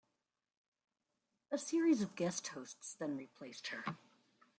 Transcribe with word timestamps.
A 1.51 1.59
series 1.59 2.01
of 2.01 2.15
guest 2.15 2.47
hosts 2.47 2.95
then 2.95 3.15
replaced 3.17 3.67
her. 3.67 3.83